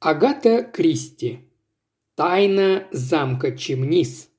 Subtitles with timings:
[0.00, 1.40] Агата Кристи.
[2.14, 4.30] Тайна замка Чемнис.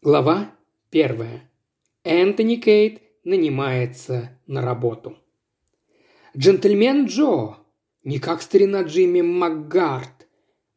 [0.00, 0.54] Глава
[0.88, 1.50] первая.
[2.02, 5.18] Энтони Кейт нанимается на работу.
[6.34, 7.56] Джентльмен Джо.
[8.02, 10.26] Не как старина Джимми Макгард.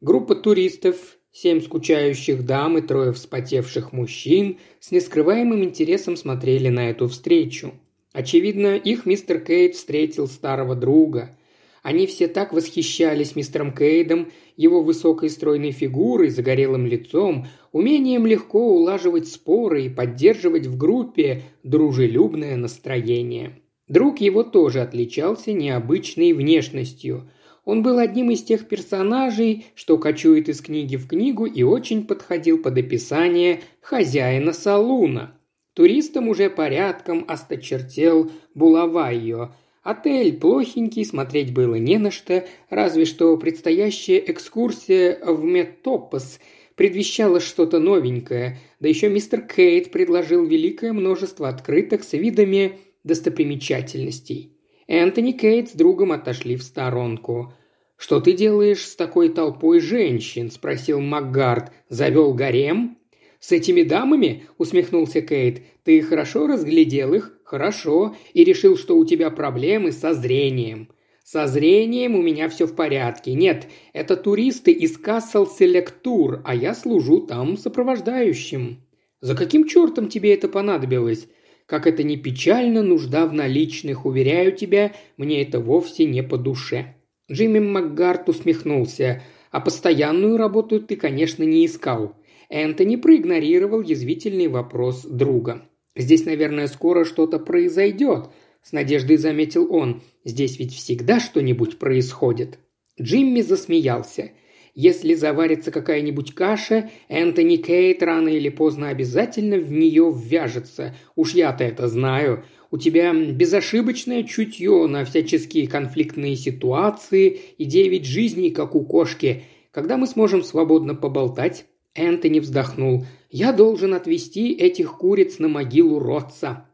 [0.02, 7.08] Группа туристов, семь скучающих дам и трое вспотевших мужчин с нескрываемым интересом смотрели на эту
[7.08, 7.72] встречу.
[8.12, 11.34] Очевидно, их мистер Кейт встретил старого друга–
[11.82, 19.28] они все так восхищались мистером Кейдом, его высокой стройной фигурой, загорелым лицом, умением легко улаживать
[19.28, 23.60] споры и поддерживать в группе дружелюбное настроение.
[23.88, 27.30] Друг его тоже отличался необычной внешностью.
[27.64, 32.62] Он был одним из тех персонажей, что кочует из книги в книгу и очень подходил
[32.62, 35.34] под описание хозяина салуна.
[35.74, 44.18] Туристам уже порядком осточертел Булавайо– Отель плохенький, смотреть было не на что, разве что предстоящая
[44.18, 46.38] экскурсия в Метопос
[46.74, 54.56] предвещала что-то новенькое, да еще мистер Кейт предложил великое множество открыток с видами достопримечательностей.
[54.86, 57.54] Энтони Кейт с другом отошли в сторонку.
[57.96, 61.72] «Что ты делаешь с такой толпой женщин?»– спросил Макгард.
[61.88, 62.99] «Завел гарем?»
[63.40, 65.62] «С этими дамами?»– усмехнулся Кейт.
[65.82, 68.14] «Ты хорошо разглядел их?» «Хорошо.
[68.32, 70.88] И решил, что у тебя проблемы со зрением».
[71.24, 73.34] «Со зрением у меня все в порядке.
[73.34, 78.82] Нет, это туристы из Select Tour, а я служу там сопровождающим».
[79.20, 81.26] «За каким чертом тебе это понадобилось?»
[81.70, 86.96] Как это не печально, нужда в наличных, уверяю тебя, мне это вовсе не по душе».
[87.30, 89.22] Джимми Макгарт усмехнулся.
[89.52, 92.16] «А постоянную работу ты, конечно, не искал.
[92.50, 95.62] Энтони проигнорировал язвительный вопрос друга.
[95.96, 98.26] «Здесь, наверное, скоро что-то произойдет»,–
[98.62, 100.02] с надеждой заметил он.
[100.24, 102.58] «Здесь ведь всегда что-нибудь происходит».
[103.00, 104.32] Джимми засмеялся.
[104.74, 110.94] Если заварится какая-нибудь каша, Энтони Кейт рано или поздно обязательно в нее ввяжется.
[111.16, 112.44] Уж я-то это знаю.
[112.70, 119.44] У тебя безошибочное чутье на всяческие конфликтные ситуации и девять жизней, как у кошки.
[119.72, 121.64] Когда мы сможем свободно поболтать?
[121.94, 123.06] Энтони вздохнул.
[123.30, 126.66] «Я должен отвезти этих куриц на могилу Ротса».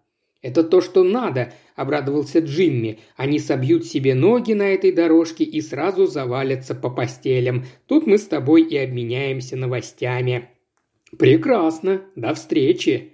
[0.42, 3.00] «Это то, что надо»,– обрадовался Джимми.
[3.16, 7.64] «Они собьют себе ноги на этой дорожке и сразу завалятся по постелям.
[7.86, 10.50] Тут мы с тобой и обменяемся новостями».
[11.18, 12.02] «Прекрасно.
[12.14, 13.12] До встречи».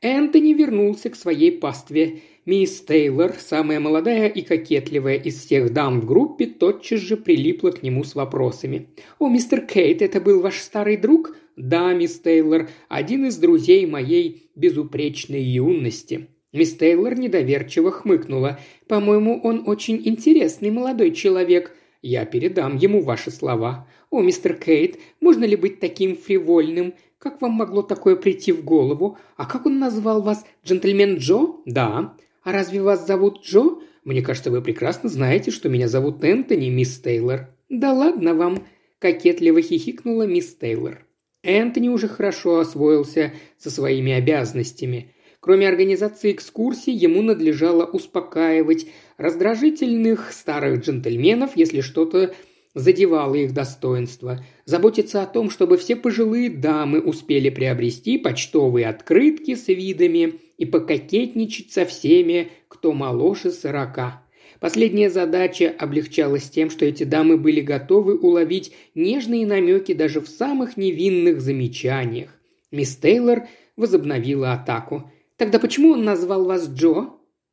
[0.00, 2.20] Энтони вернулся к своей пастве.
[2.50, 7.84] Мисс Тейлор, самая молодая и кокетливая из всех дам в группе, тотчас же прилипла к
[7.84, 8.88] нему с вопросами.
[9.20, 14.50] «О, мистер Кейт, это был ваш старый друг?» «Да, мисс Тейлор, один из друзей моей
[14.56, 16.26] безупречной юности».
[16.52, 18.58] Мисс Тейлор недоверчиво хмыкнула.
[18.88, 21.76] «По-моему, он очень интересный молодой человек.
[22.02, 23.86] Я передам ему ваши слова.
[24.10, 26.94] О, мистер Кейт, можно ли быть таким фривольным?
[27.18, 29.18] Как вам могло такое прийти в голову?
[29.36, 30.44] А как он назвал вас?
[30.64, 31.54] Джентльмен Джо?
[31.64, 32.16] Да.
[32.42, 33.80] А разве вас зовут Джо?
[34.04, 37.48] Мне кажется, вы прекрасно знаете, что меня зовут Энтони, мисс Тейлор.
[37.68, 38.66] Да ладно вам,
[38.98, 41.06] кокетливо хихикнула мисс Тейлор.
[41.42, 45.14] Энтони уже хорошо освоился со своими обязанностями.
[45.40, 48.86] Кроме организации экскурсий, ему надлежало успокаивать
[49.16, 52.34] раздражительных старых джентльменов, если что-то
[52.74, 59.68] задевало их достоинство, заботиться о том, чтобы все пожилые дамы успели приобрести почтовые открытки с
[59.68, 64.22] видами и пококетничать со всеми, кто моложе сорока.
[64.60, 70.76] Последняя задача облегчалась тем, что эти дамы были готовы уловить нежные намеки даже в самых
[70.76, 72.38] невинных замечаниях.
[72.70, 73.48] Мисс Тейлор
[73.78, 75.10] возобновила атаку.
[75.38, 77.08] «Тогда почему он назвал вас Джо?»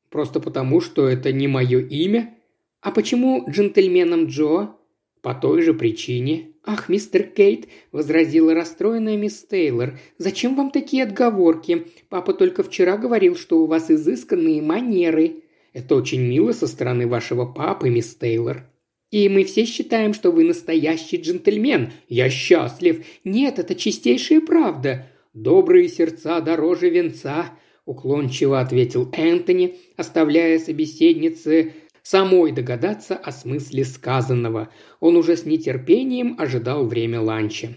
[0.10, 2.36] «Просто потому, что это не мое имя».
[2.82, 4.76] «А почему джентльменом Джо?»
[5.22, 6.52] «По той же причине».
[6.64, 11.88] «Ах, мистер Кейт»,– возразила расстроенная мисс Тейлор,– «зачем вам такие отговорки?
[12.10, 15.44] Папа только вчера говорил, что у вас изысканные манеры».
[15.74, 18.66] Это очень мило со стороны вашего папы, мисс Тейлор.
[19.12, 21.92] И мы все считаем, что вы настоящий джентльмен.
[22.10, 23.06] Я счастлив.
[23.24, 25.08] Нет, это чистейшая правда.
[25.34, 27.52] Добрые сердца дороже венца,
[27.86, 31.74] уклончиво ответил Энтони, оставляя собеседнице
[32.10, 34.70] самой догадаться о смысле сказанного.
[35.00, 37.76] Он уже с нетерпением ожидал время ланча.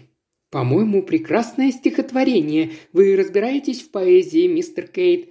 [0.49, 2.71] «По-моему, прекрасное стихотворение.
[2.93, 5.29] Вы разбираетесь в поэзии, мистер Кейт?»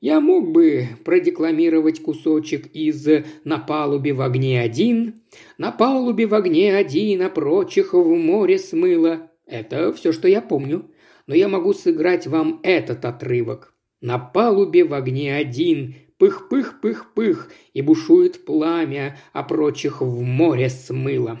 [0.00, 3.06] Я мог бы продекламировать кусочек из
[3.44, 5.22] «На палубе в огне один»,
[5.58, 9.30] «На палубе в огне один, а прочих в море смыло».
[9.46, 10.90] Это все, что я помню.
[11.26, 13.74] Но я могу сыграть вам этот отрывок.
[14.00, 21.40] «На палубе в огне один, пых-пых-пых-пых, и бушует пламя, а прочих в море смыло.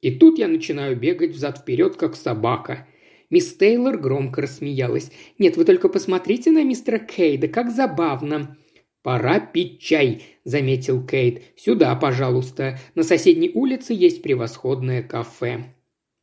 [0.00, 2.88] И тут я начинаю бегать взад-вперед, как собака.
[3.28, 5.12] Мисс Тейлор громко рассмеялась.
[5.38, 8.56] «Нет, вы только посмотрите на мистера Кейда, как забавно!»
[9.02, 11.42] «Пора пить чай»,– заметил Кейт.
[11.56, 12.78] «Сюда, пожалуйста.
[12.94, 15.74] На соседней улице есть превосходное кафе».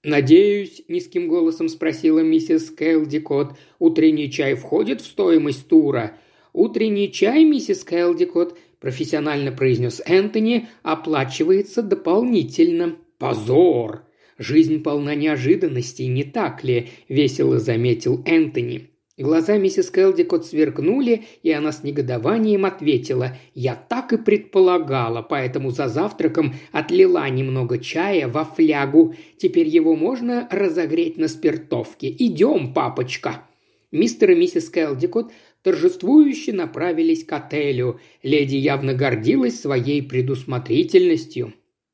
[0.04, 6.18] «Надеюсь»,– низким голосом спросила миссис Кэлдикот,– «утренний чай входит в стоимость тура?»
[6.60, 12.98] «Утренний чай, миссис Кэлдикот»,– профессионально произнес Энтони,– «оплачивается дополнительно».
[13.18, 14.04] «Позор!
[14.38, 18.90] Жизнь полна неожиданностей, не так ли?»– весело заметил Энтони.
[19.18, 25.88] Глаза миссис Келдикот сверкнули, и она с негодованием ответила «Я так и предполагала, поэтому за
[25.88, 29.16] завтраком отлила немного чая во флягу.
[29.38, 32.10] Теперь его можно разогреть на спиртовке.
[32.10, 33.46] Идем, папочка!»
[33.92, 35.32] Мистер и миссис Келдикот
[35.64, 38.00] торжествующе направились к отелю.
[38.24, 41.54] Леди явно гордилась своей предусмотрительностью.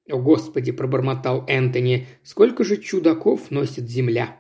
[0.10, 2.06] «О, Господи!»– пробормотал Энтони.
[2.24, 4.40] «Сколько же чудаков носит земля!»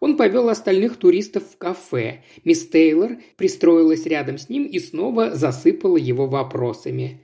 [0.00, 2.22] Он повел остальных туристов в кафе.
[2.44, 7.20] Мисс Тейлор пристроилась рядом с ним и снова засыпала его вопросами.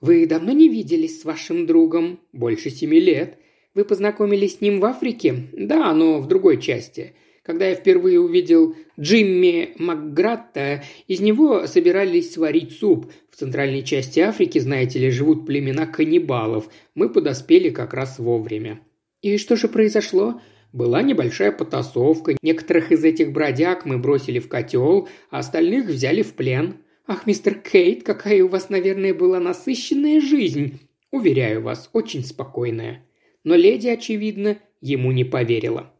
[0.00, 3.38] «Вы давно не виделись с вашим другом?» «Больше семи лет».
[3.74, 7.14] «Вы познакомились с ним в Африке?» «Да, но в другой части».
[7.46, 13.12] Когда я впервые увидел Джимми Макгратта, из него собирались сварить суп.
[13.30, 16.68] В центральной части Африки, знаете ли, живут племена каннибалов.
[16.96, 18.80] Мы подоспели как раз вовремя.
[19.22, 20.40] «И что же произошло?»
[20.72, 22.36] Была небольшая потасовка.
[22.42, 26.78] Некоторых из этих бродяг мы бросили в котел, а остальных взяли в плен.
[27.06, 30.80] Ах, мистер Кейт, какая у вас, наверное, была насыщенная жизнь.
[31.12, 33.06] Уверяю вас, очень спокойная.
[33.44, 35.92] Но леди, очевидно, ему не поверила.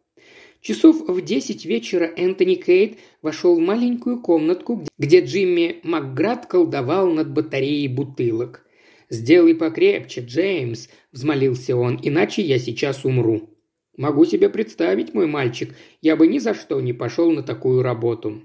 [0.66, 7.32] Часов в десять вечера Энтони Кейт вошел в маленькую комнатку, где Джимми Макград колдовал над
[7.32, 8.66] батареей бутылок.
[9.08, 13.48] «Сделай покрепче, Джеймс»,– взмолился он,– «иначе я сейчас умру».
[13.96, 15.72] Могу себе представить, мой мальчик,
[16.02, 18.42] я бы ни за что не пошел на такую работу.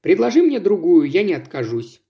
[0.00, 2.02] Предложи мне другую, я не откажусь».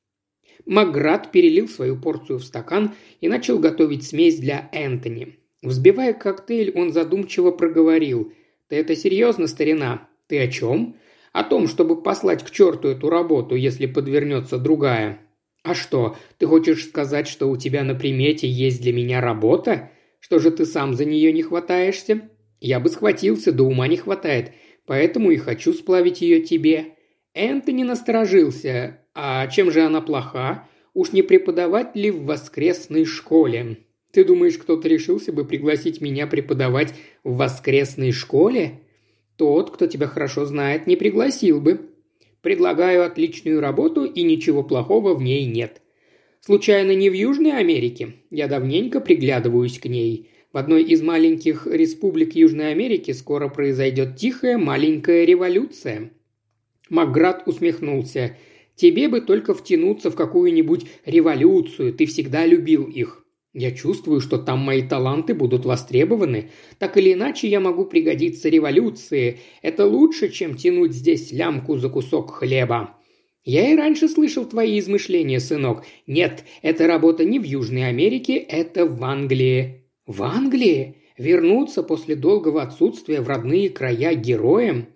[0.66, 5.38] Маград перелил свою порцию в стакан и начал готовить смесь для Энтони.
[5.62, 8.30] Взбивая коктейль, он задумчиво проговорил.
[8.68, 10.08] «Ты это серьезно, старина?
[10.26, 10.96] Ты о чем?»
[11.32, 15.18] «О том, чтобы послать к черту эту работу, если подвернется другая».
[15.64, 19.90] «А что, ты хочешь сказать, что у тебя на примете есть для меня работа?
[20.20, 22.30] Что же ты сам за нее не хватаешься?»
[22.60, 24.52] Я бы схватился, да ума не хватает,
[24.86, 26.94] поэтому и хочу сплавить ее тебе».
[27.34, 29.00] Энтони насторожился.
[29.12, 30.68] «А чем же она плоха?
[30.94, 33.78] Уж не преподавать ли в воскресной школе?»
[34.14, 36.94] «Ты думаешь, кто-то решился бы пригласить меня преподавать
[37.24, 38.80] в воскресной школе?»
[39.36, 41.90] «Тот, кто тебя хорошо знает, не пригласил бы.
[42.40, 45.82] Предлагаю отличную работу, и ничего плохого в ней нет.
[46.38, 48.14] Случайно не в Южной Америке?
[48.30, 50.30] Я давненько приглядываюсь к ней.
[50.52, 56.12] В одной из маленьких республик Южной Америки скоро произойдет тихая маленькая революция.
[56.88, 58.36] Макград усмехнулся.
[58.76, 63.23] «Тебе бы только втянуться в какую-нибудь революцию, ты всегда любил их.
[63.54, 66.50] Я чувствую, что там мои таланты будут востребованы.
[66.80, 69.38] Так или иначе, я могу пригодиться революции.
[69.62, 72.96] Это лучше, чем тянуть здесь лямку за кусок хлеба.
[73.44, 75.84] Я и раньше слышал твои измышления, сынок.
[76.08, 79.84] Нет, эта работа не в Южной Америке, это в Англии.
[80.04, 80.96] В Англии?
[81.16, 84.88] Вернуться после долгого отсутствия в родные края героем?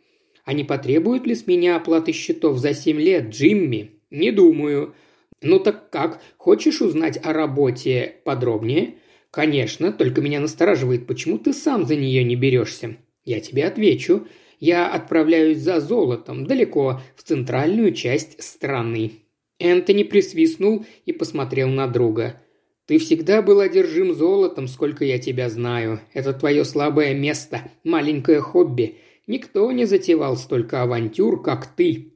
[0.44, 4.00] А не потребует ли с меня оплаты счетов за семь лет, Джимми?
[4.10, 4.94] Не думаю.
[5.40, 8.94] Ну так как, хочешь узнать о работе подробнее?
[9.30, 12.96] Конечно, только меня настораживает, почему ты сам за нее не берешься.
[13.24, 14.26] Я тебе отвечу.
[14.58, 19.12] Я отправляюсь за золотом, далеко, в центральную часть страны.
[19.60, 22.40] Энтони присвистнул и посмотрел на друга.
[22.86, 26.00] Ты всегда был одержим золотом, сколько я тебя знаю.
[26.14, 28.96] Это твое слабое место, маленькое хобби.
[29.26, 32.14] Никто не затевал столько авантюр, как ты.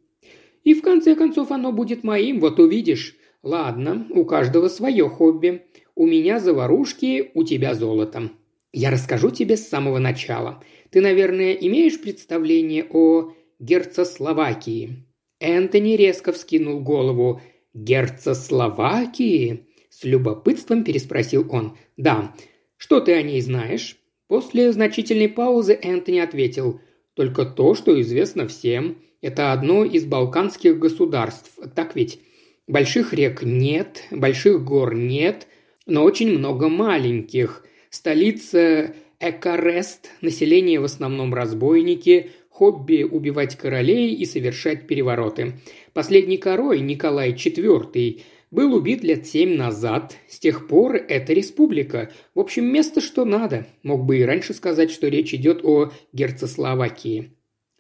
[0.65, 3.17] И в конце концов оно будет моим, вот увидишь.
[3.43, 5.63] Ладно, у каждого свое хобби.
[5.95, 8.31] У меня заварушки, у тебя золото.
[8.73, 10.63] Я расскажу тебе с самого начала.
[10.91, 15.07] Ты, наверное, имеешь представление о Герцословакии?»
[15.39, 17.41] Энтони резко вскинул голову.
[17.75, 21.77] «Герцословакии?» С любопытством переспросил он.
[21.97, 22.35] «Да.
[22.77, 26.81] Что ты о ней знаешь?» После значительной паузы Энтони ответил.
[27.15, 28.99] «Только то, что известно всем.
[29.23, 31.53] Это одно из балканских государств.
[31.75, 32.21] Так ведь?
[32.67, 35.47] Больших рек нет, больших гор нет,
[35.87, 37.65] но очень много маленьких.
[37.89, 45.55] Столица Экарест, население в основном разбойники, хобби убивать королей и совершать перевороты.
[45.93, 50.17] Последний король, Николай IV, был убит лет семь назад.
[50.29, 52.11] С тех пор это республика.
[52.35, 53.67] В общем, место что надо.
[53.85, 57.33] Мог бы и раньше сказать, что речь идет о Герцеславакии.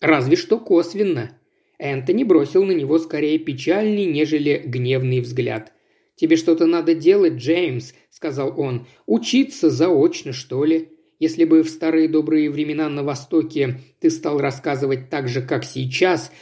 [0.02, 1.30] Разве что косвенно.
[1.78, 5.73] Энтони бросил на него скорее печальный, нежели гневный взгляд.
[6.16, 8.88] «Тебе что-то надо делать, Джеймс»,— сказал он.
[9.06, 10.88] «Учиться заочно, что ли?
[11.21, 16.32] Если бы в старые добрые времена на Востоке ты стал рассказывать так же, как сейчас,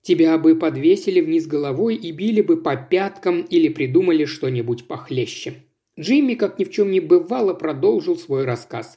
[0.00, 5.54] тебя бы подвесили вниз головой и били бы по пяткам или придумали что-нибудь похлеще».
[5.98, 8.96] Джимми, как ни в чем не бывало, продолжил свой рассказ.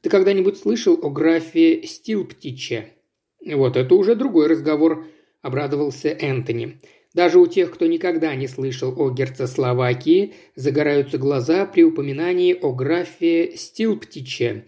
[0.00, 2.94] «Ты когда-нибудь слышал о графе Стилптиче?»
[3.44, 5.06] «Вот это уже другой разговор»,–
[5.42, 6.78] обрадовался Энтони.
[7.14, 13.52] Даже у тех, кто никогда не слышал о Герцесловакии, загораются глаза при упоминании о графе
[13.56, 14.64] Стилптиче.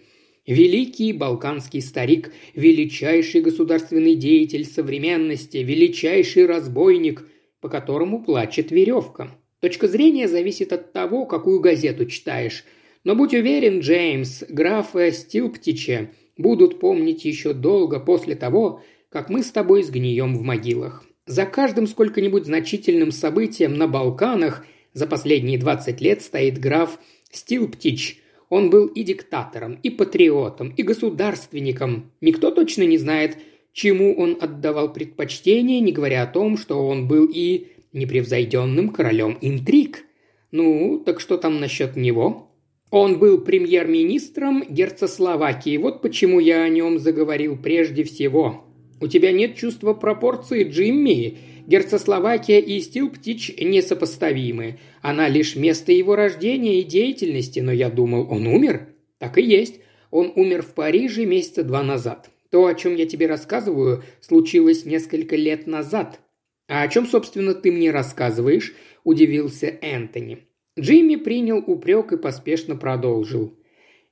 [0.47, 7.27] Великий балканский старик, величайший государственный деятель современности, величайший разбойник,
[7.63, 9.31] по которому плачет веревка.
[9.61, 12.65] Точка зрения зависит от того, какую газету читаешь.
[13.05, 19.51] Но будь уверен, Джеймс, графа Стилптича будут помнить еще долго после того, как мы с
[19.51, 21.05] тобой сгнием в могилах.
[21.27, 26.99] За каждым сколько-нибудь значительным событием на Балканах за последние 20 лет стоит граф
[27.31, 28.21] Стилптич.
[28.51, 32.13] Он был и диктатором, и патриотом, и государственником.
[32.21, 33.39] Никто точно не знает,
[33.73, 40.05] чему он отдавал предпочтение, не говоря о том, что он был и непревзойденным королем интриг.
[40.51, 42.51] Ну, так что там насчет него?
[42.97, 48.67] Он был премьер-министром Герцословакии, вот почему я о нем заговорил прежде всего.
[49.01, 51.39] У тебя нет чувства пропорции, Джимми.
[51.67, 54.79] Герцословакия и Стилптич несопоставимы.
[55.03, 58.91] Она лишь место его рождения и деятельности, но я думал, он умер.
[59.19, 59.81] Так и есть.
[60.13, 62.31] Он умер в Париже месяца два назад.
[62.53, 66.21] То, о чем я тебе рассказываю, случилось несколько лет назад.
[66.69, 68.73] А о чем, собственно, ты мне рассказываешь?
[69.03, 70.47] Удивился Энтони.
[70.79, 73.57] Джимми принял упрек и поспешно продолжил.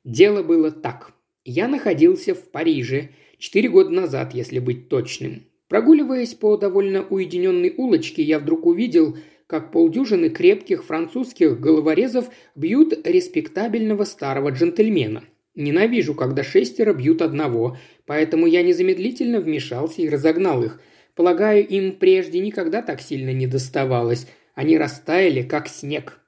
[0.04, 1.12] Дело было так.
[1.44, 3.10] Я находился в Париже–
[3.42, 5.42] Четыре года назад, если быть точным.
[5.66, 14.04] Прогуливаясь по довольно уединенной улочке, я вдруг увидел, как полдюжины крепких французских головорезов бьют респектабельного
[14.04, 15.24] старого джентльмена.
[15.56, 17.76] Ненавижу, когда шестеро бьют одного,
[18.06, 20.80] поэтому я незамедлительно вмешался и разогнал их.
[21.16, 24.28] Полагаю, им прежде никогда так сильно не доставалось.
[24.54, 26.21] Они растаяли, как снег.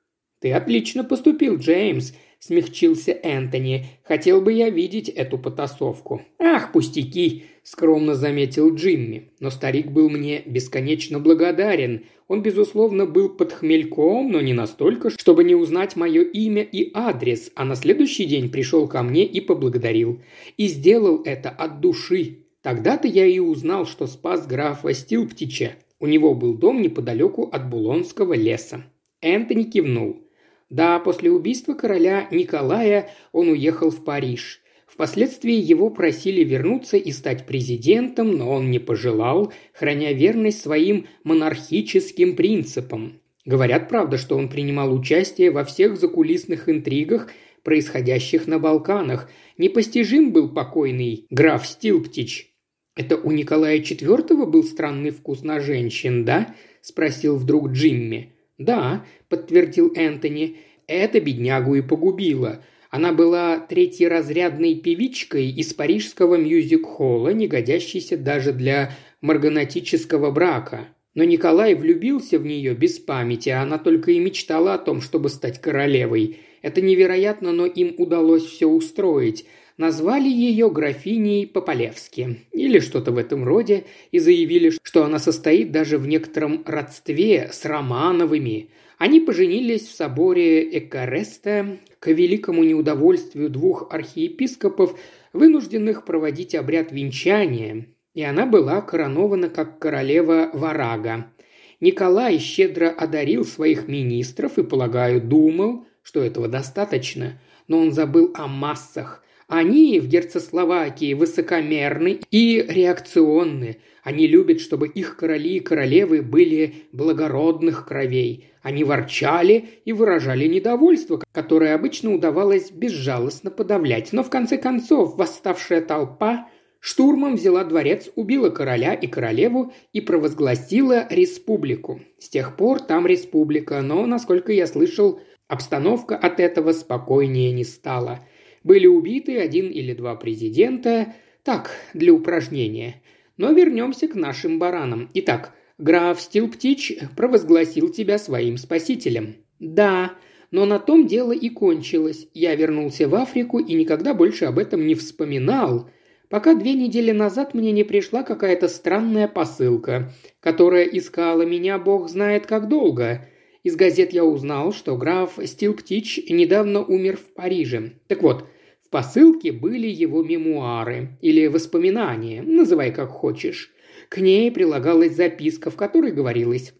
[0.45, 3.87] «Ты отлично поступил, Джеймс»,– смягчился Энтони.
[4.03, 6.21] «Хотел бы я видеть эту потасовку».
[6.39, 9.31] «Ах, пустяки!»– скромно заметил Джимми.
[9.41, 12.05] Но старик был мне бесконечно благодарен.
[12.29, 17.51] Он, безусловно, был под хмельком, но не настолько, чтобы не узнать мое имя и адрес,
[17.55, 20.21] а на следующий день пришел ко мне и поблагодарил.
[20.59, 22.41] И сделал это от души.
[22.61, 25.77] Тогда-то я и узнал, что спас графа Стилптича.
[26.01, 28.85] У него был дом неподалеку от Булонского леса.
[29.23, 30.24] Энтони кивнул.
[30.71, 34.61] Да, после убийства короля Николая он уехал в Париж.
[34.87, 42.37] Впоследствии его просили вернуться и стать президентом, но он не пожелал, храня верность своим монархическим
[42.37, 43.21] принципам.
[43.45, 47.29] Говорят, правда, что он принимал участие во всех закулисных интригах,
[47.65, 49.29] происходящих на Балканах.
[49.59, 52.53] Непостижим был покойный граф Стилптич.
[52.95, 58.33] «Это у Николая IV был странный вкус на женщин, да?»– спросил вдруг Джимми.
[58.59, 62.63] «Да»,– подтвердил Энтони,– «это беднягу и погубило.
[62.91, 70.89] Она была третьеразрядной певичкой из парижского мюзик-холла, не годящейся даже для марганатического брака.
[71.15, 75.29] Но Николай влюбился в нее без памяти, а она только и мечтала о том, чтобы
[75.29, 76.39] стать королевой.
[76.63, 79.45] Это невероятно, но им удалось все устроить.
[79.77, 82.39] Назвали ее графиней Пополевски.
[82.53, 83.85] Или что-то в этом роде.
[84.13, 88.71] И заявили, что она состоит даже в некотором родстве с Романовыми.
[88.99, 91.79] Они поженились в соборе Экареста.
[91.99, 94.99] К великому неудовольствию двух архиепископов,
[95.33, 101.33] вынужденных проводить обряд венчания, и она была коронована как королева Варага.
[101.81, 108.47] Николай щедро одарил своих министров и, полагаю, думал, что этого достаточно, но он забыл о
[108.47, 113.79] массах, они в Герцословакии высокомерны и реакционны.
[114.03, 118.51] Они любят, чтобы их короли и королевы были благородных кровей.
[118.63, 124.13] Они ворчали и выражали недовольство, которое обычно удавалось безжалостно подавлять.
[124.13, 126.49] Но в конце концов восставшая толпа
[126.81, 132.01] штурмом взяла дворец, убила короля и королеву и провозгласила республику.
[132.19, 138.21] С тех пор там республика, но, насколько я слышал, обстановка от этого спокойнее не стала–
[138.65, 143.03] были убиты один или два президента, так, для упражнения.
[143.37, 145.11] Но вернемся к нашим баранам.
[145.15, 149.37] Итак, Граф Стилптич провозгласил тебя своим спасителем.
[149.59, 150.13] Да,
[150.53, 152.29] но на том дело и кончилось.
[152.33, 155.91] Я вернулся в Африку и никогда больше об этом не вспоминал,
[156.29, 162.47] пока две недели назад мне не пришла какая-то странная посылка, которая искала меня бог знает
[162.47, 163.27] как долго.
[163.65, 167.95] Из газет я узнал, что граф Стилптич недавно умер в Париже.
[168.07, 168.47] Так вот,
[168.95, 173.73] посылке были его мемуары или воспоминания, называй как хочешь.
[174.09, 176.75] К ней прилагалась записка, в которой говорилось,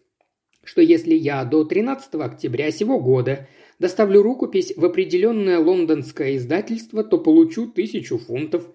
[0.63, 7.17] что если я до 13 октября сего года доставлю рукопись в определенное лондонское издательство, то
[7.17, 8.65] получу тысячу фунтов.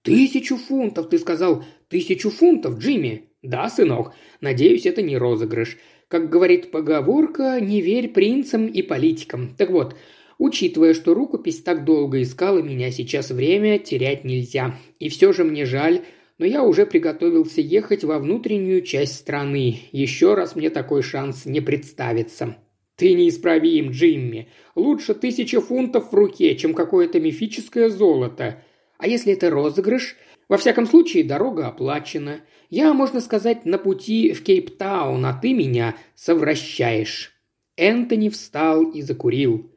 [0.00, 5.76] «Тысячу фунтов, ты сказал, тысячу фунтов, Джимми?» «Да, сынок, надеюсь, это не розыгрыш.
[6.08, 9.54] Как говорит поговорка, не верь принцам и политикам.
[9.58, 9.94] Так вот,
[10.38, 14.76] учитывая, что рукопись так долго искала меня, сейчас время терять нельзя.
[14.98, 16.02] И все же мне жаль,
[16.38, 19.80] но я уже приготовился ехать во внутреннюю часть страны.
[19.92, 22.56] Еще раз мне такой шанс не представится.
[22.98, 24.48] «Ты неисправим, Джимми.
[24.74, 28.64] Лучше тысяча фунтов в руке, чем какое-то мифическое золото.
[28.98, 30.16] А если это розыгрыш?
[30.48, 32.40] Во всяком случае, дорога оплачена.
[32.70, 37.34] Я, можно сказать, на пути в Кейптаун, а ты меня совращаешь».
[37.76, 39.70] Энтони встал и закурил.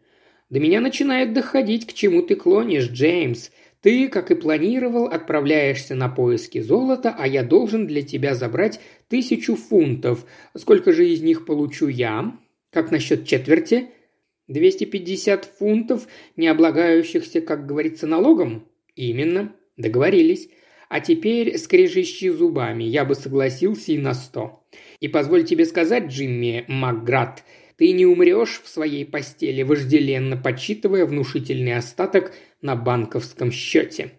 [0.52, 3.50] «До меня начинает доходить, к чему ты клонишь, Джеймс.
[3.82, 9.56] Ты, как и планировал, отправляешься на поиски золота, а я должен для тебя забрать тысячу
[9.56, 10.26] фунтов.
[10.56, 12.38] Сколько же из них получу я?
[12.70, 13.88] Как насчет четверти?
[14.50, 18.68] 250 фунтов, не облагающихся, как говорится, налогом?
[18.96, 19.56] Именно.
[19.78, 20.50] Договорились.
[20.90, 24.62] А теперь скрежещи зубами, я бы согласился и на сто.
[25.00, 27.44] И позволь тебе сказать, Джимми Макград,
[27.82, 34.12] ты не умрешь в своей постели, вожделенно подсчитывая внушительный остаток на банковском счете.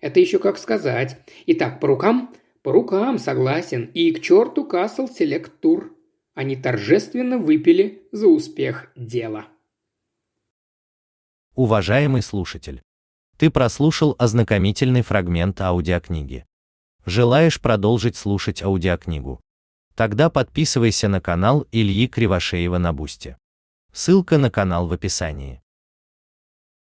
[0.00, 1.18] Это еще как сказать.
[1.46, 2.32] Итак, по рукам?
[2.62, 3.90] По рукам, согласен.
[3.92, 5.96] И к черту Касл Селект Тур.
[6.34, 9.48] Они торжественно выпили за успех дела.
[11.56, 12.82] Уважаемый слушатель,
[13.36, 16.46] ты прослушал ознакомительный фрагмент аудиокниги.
[17.04, 19.40] Желаешь продолжить слушать аудиокнигу?
[19.94, 23.36] Тогда подписывайся на канал Ильи Кривошеева на Бусте.
[23.92, 25.62] Ссылка на канал в описании.